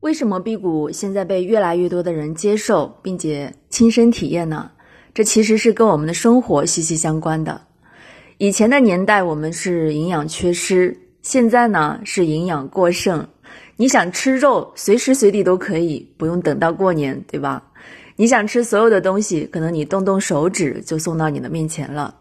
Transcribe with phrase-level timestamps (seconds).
[0.00, 4.70] 为什么辟谷现在被越来越多的人接受，并且亲身体验呢？
[5.12, 7.60] 这其实是跟我们的生活息息相关的。
[8.38, 10.90] 以前的年代，我们是营养缺失；
[11.20, 13.28] 现在呢，是营养过剩。
[13.76, 17.62] 你想吃肉，随时随地都可以，不用等到过年，对吧？
[18.16, 22.14] 你想吃所有的东西，可能你动动手指就送到你的面前了。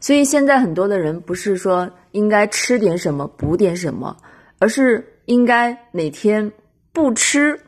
[0.00, 4.16] 所以现在很多的人不是说应该吃点什么补点什么，
[4.58, 6.50] 而是应该哪天。
[6.96, 7.60] 不吃，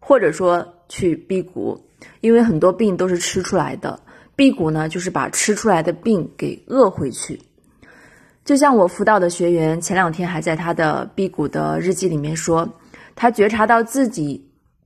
[0.00, 1.80] 或者说去辟谷，
[2.20, 3.96] 因为很多病都是吃出来的。
[4.34, 7.40] 辟谷呢，就是把吃出来的病给饿回去。
[8.44, 12.68] 就像我辅导的学员前两天还在他的辟谷的日记里面说，
[13.14, 14.44] 他觉察到自己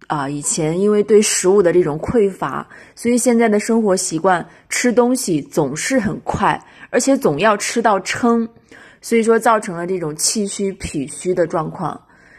[0.08, 8.46] 啊，以前因为对食物的这种匮乏，所以现在的生活习惯吃东西总是很快，而且总要吃到撑，
[9.00, 11.98] 所以说造成了这种气虚脾虚的状况。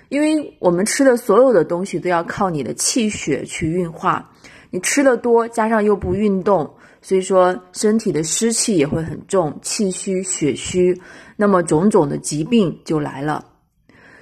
[0.09, 4.29] 因为我们吃的所有的东西都要靠你的气血去运化，
[4.69, 6.69] 你吃的多，加上又不运动，
[7.01, 11.01] 所以说身体的湿气也会很重，气虚血虚，
[11.35, 13.45] 那么种种的疾病就来了。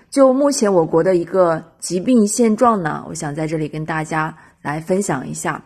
[0.09, 5.63] 就目前我国的一个疾病现状呢，我想在这里跟大家来分享一下。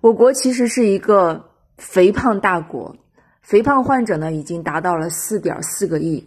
[0.00, 1.44] 我国其实是一个
[1.76, 2.96] 肥胖大国，
[3.42, 6.24] 肥胖患者呢已经达到了四点四个亿。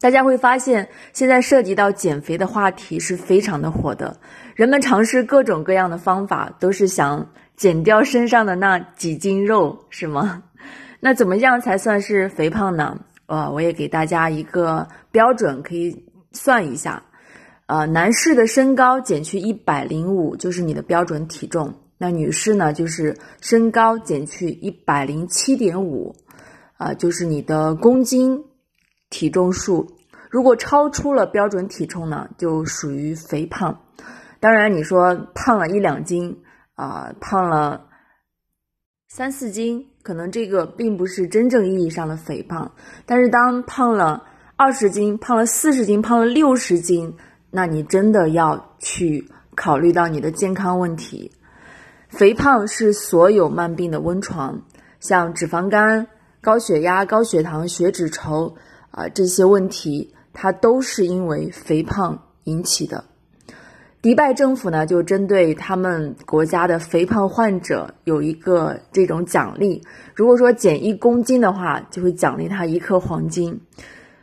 [0.00, 4.16] 大家会发现，现在涉及到减肥的话题是非常的火的，
[4.54, 10.44] 人们尝试各种各样的方法，都是想减掉身上的那几斤肉，是吗？
[11.00, 12.96] 那怎么样才算是肥胖呢？
[13.26, 17.02] 呃，我也给大家一个标准，可以算一下。
[17.66, 26.14] 呃，男士的身高减去一百零五就是你的标准体重，那女士呢，就是身高减去一百零七点五，
[26.76, 28.44] 啊，就是你的公斤。
[29.10, 29.90] 体重数
[30.30, 33.80] 如果超出了标准体重呢，就属于肥胖。
[34.40, 36.42] 当然，你说胖了一两斤
[36.74, 37.86] 啊，胖了
[39.08, 42.70] 三四斤，可能这个并不是真正意义上的肥胖。
[43.06, 44.22] 但是，当胖了
[44.56, 47.16] 二十斤、胖了四十斤、胖了六十斤，
[47.50, 51.32] 那你真的要去考虑到你的健康问题。
[52.08, 54.62] 肥胖是所有慢病的温床，
[55.00, 56.06] 像脂肪肝、
[56.42, 58.54] 高血压、高血糖、血脂稠。
[58.90, 63.04] 啊，这些问题它都是因为肥胖引起的。
[64.00, 69.82] 迪拜政府呢，就针对他们国家的肥胖患者有一个这种奖励，
[70.14, 73.60] 如果说减一公斤的话，就会奖励他一颗黄金。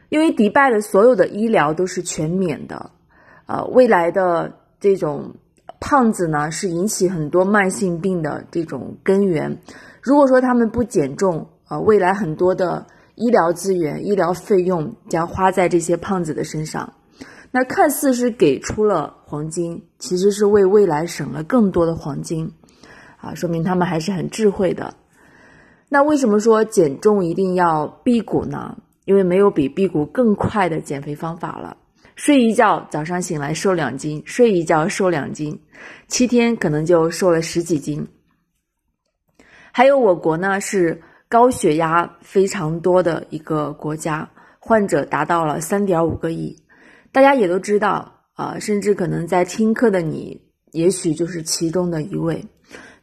[0.08, 2.90] 因为迪拜的所有的医疗都是全免的，
[3.48, 5.34] 呃，未来的这种
[5.82, 9.58] 胖子呢，是引起很多慢性病的这种根源。
[10.02, 12.86] 如果说他们不减重，呃，未来很多的。
[13.16, 16.94] 医疗资源、医疗费用将花在这些胖子的身上，
[17.50, 22.52] 那看似是给出了黄金，其实是为未来省了更多的黄金，
[23.18, 24.94] 啊，说明他们还是很智慧的。
[25.88, 28.78] 那为什么说减重一定要辟谷呢？
[29.06, 31.78] 因为没有比辟谷更快的减肥方法了。
[32.16, 35.58] 睡一觉，早上醒来瘦两斤；睡一觉瘦两斤，
[36.08, 38.06] 七天可能就瘦了十几斤。
[39.72, 41.02] 还有我国呢是。
[41.36, 44.26] 高血压非常多的一个国家，
[44.58, 46.56] 患者达到了三点五个亿。
[47.12, 50.42] 大家也都知道啊，甚至可能在听课的你，
[50.72, 52.42] 也许就是其中的一位。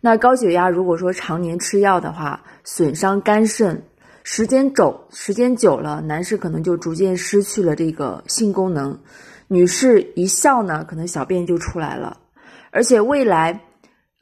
[0.01, 3.83] 那高血压如果说常年吃药的话，损伤肝肾，
[4.23, 8.99] 时间久时间久了，男士可能就逐渐失去了这个性功能，
[9.47, 12.17] 女士一笑呢，可能小便就出来了，
[12.71, 13.61] 而且未来。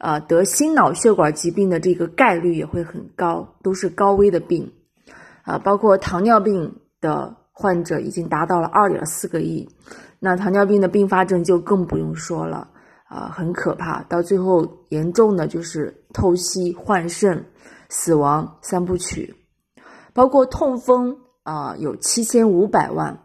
[0.03, 4.67] 呃，得心脑血管疾病的这个概率也会很高，都是高危的病，
[5.43, 9.69] 啊，包括糖尿病的患者已经达到了二点四个亿，
[10.17, 12.67] 那糖尿病的并发症就更不用说了，
[13.07, 17.45] 啊，很可怕，到最后严重的就是透析、换肾、
[17.87, 19.35] 死亡三部曲，
[20.13, 23.15] 包括痛风啊，有七千五百万，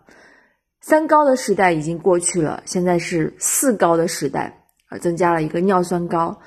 [0.82, 6.38] 三高的时代已经过去了，现在是四高的时代，啊，增加了一个尿酸高。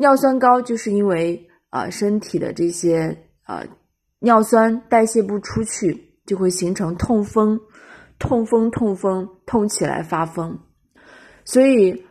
[0.00, 3.64] 尿酸高就是因为啊身体的这些啊
[4.20, 7.58] 尿酸代谢不出去，就会形成痛风，
[8.16, 10.56] 痛风痛风痛起来发疯。
[11.44, 12.04] 所以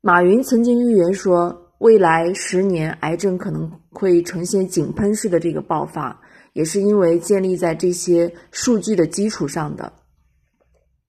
[0.00, 6.18] 马云曾经预言说，未来十年癌症可能会呈现井喷式的这个爆发，
[6.54, 9.92] 也是因为建立在这些数据的基础上的。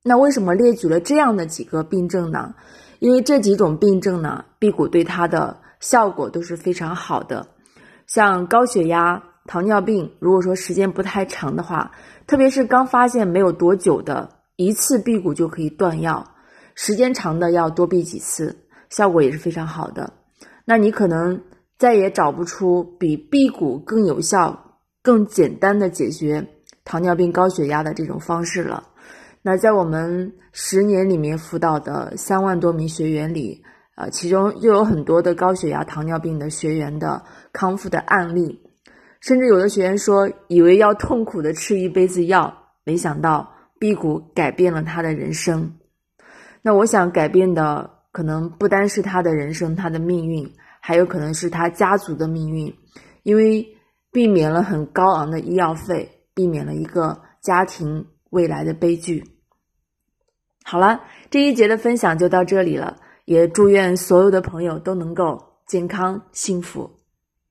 [0.04, 2.56] 那为什么列举了这样的几个病症呢？
[3.00, 5.62] 因为这几种病症呢，辟谷对它的。
[5.86, 7.46] 效果都是非常好的，
[8.08, 11.92] 像高血压、糖尿病，如果说时间不太长的话，
[12.26, 16.26] 特别是刚发现没有多久的，一次辟谷就可以断药；
[16.74, 18.66] 时间长的要多辟几次。
[18.90, 20.12] 效果也是非常好的。
[20.66, 21.40] 那你可能
[21.78, 26.48] 再也找不出比辟谷更有效、更简单的解决
[26.84, 28.88] 糖尿病、高血压的这种方式了。
[29.44, 33.64] 那在我们十年里面辅导的三万多名学员里，
[33.95, 38.62] 呃，其中又有很多的高血压、糖尿病的学员的康复的案例，
[39.19, 42.53] 甚至有的学员说，以为要痛苦的吃一辈子药，
[42.83, 45.75] 没想到辟谷改变了他的人生。
[46.62, 47.94] 那我想改变的。
[48.15, 50.50] 可能不单是他的人生，他的命运，
[50.80, 52.74] 还有可能是他家族的命运，
[53.24, 53.68] 因为
[54.09, 59.21] 避免了很高昂的医药费，避免了一个家庭未来的悲剧。
[60.63, 62.95] 好了，这一节的分享就到这里了，
[63.25, 66.89] 也祝愿所有的朋友都能够健康幸福。